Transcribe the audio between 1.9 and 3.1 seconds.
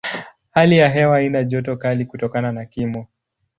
kutokana na kimo.